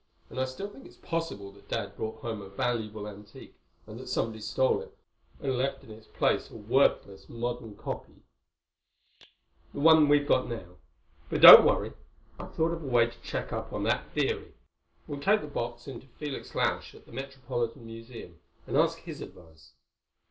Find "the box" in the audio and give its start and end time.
15.41-15.87